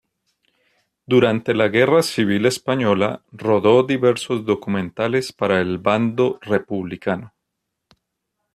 [1.05, 7.35] Durante la Guerra Civil Española rodó diversos documentales para el bando republicano.